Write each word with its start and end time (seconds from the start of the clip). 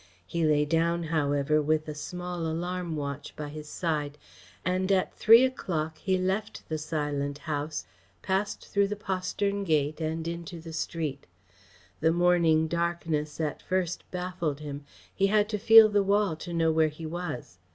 He 0.25 0.43
lay 0.45 0.65
down, 0.65 1.03
however, 1.03 1.61
with 1.61 1.87
a 1.87 1.93
small 1.93 2.47
alarm 2.47 2.95
watch 2.95 3.35
by 3.35 3.49
his 3.49 3.69
side, 3.69 4.17
and 4.65 4.91
at 4.91 5.13
three 5.13 5.43
o'clock 5.45 5.99
he 5.99 6.17
left 6.17 6.67
the 6.69 6.79
silent 6.79 7.37
house, 7.37 7.85
passed 8.23 8.67
through 8.67 8.87
the 8.87 8.95
postern 8.95 9.63
gate 9.63 10.01
and 10.01 10.27
into 10.27 10.59
the 10.59 10.73
street. 10.73 11.27
The 11.99 12.11
morning 12.11 12.67
darkness 12.67 13.39
at 13.39 13.61
first 13.61 14.03
baffled 14.09 14.59
him. 14.59 14.85
He 15.13 15.27
had 15.27 15.47
to 15.49 15.59
feel 15.59 15.87
the 15.87 16.01
wall 16.01 16.35
to 16.37 16.51
know 16.51 16.71
where 16.71 16.87
he 16.87 17.05
was. 17.05 17.59